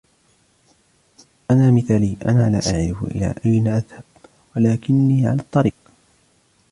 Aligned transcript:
أنا 1.51 1.71
مثالي. 1.71 2.17
أنا 2.25 2.49
لا 2.49 2.57
أعرف 2.71 3.03
إلي 3.03 3.33
أين 3.45 3.67
أذهب, 3.67 4.03
ولكني 4.55 5.27
على 5.27 5.39
الطريق. 5.39 5.73